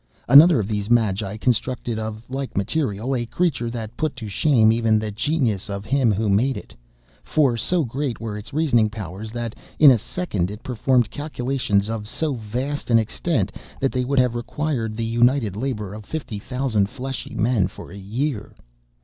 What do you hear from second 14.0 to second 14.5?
would have